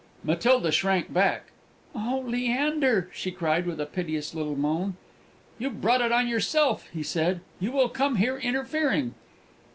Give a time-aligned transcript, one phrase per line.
[0.23, 1.51] Matilda shrank back.
[1.93, 4.95] "Oh, Leander!" she cried, with a piteous little moan.
[5.59, 9.13] "You've brought it on yourself!" he said; "you will come here interfering!"